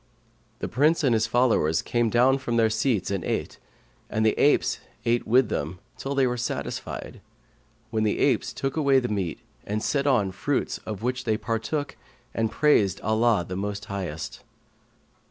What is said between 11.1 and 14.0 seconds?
they partook and praised Allah the most